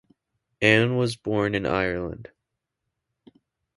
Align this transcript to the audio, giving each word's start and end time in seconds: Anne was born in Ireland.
Anne 0.63 0.97
was 0.97 1.15
born 1.15 1.53
in 1.53 1.63
Ireland. 1.63 2.31